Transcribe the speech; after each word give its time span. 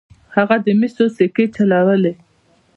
هغه 0.35 0.55
د 0.65 0.67
مسو 0.79 1.05
سکې 1.17 1.45
چلولې. 1.55 2.13